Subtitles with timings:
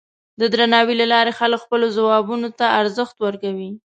[0.39, 3.69] د درناوي له لارې خلک خپلو ځوابونو ته ارزښت ورکوي.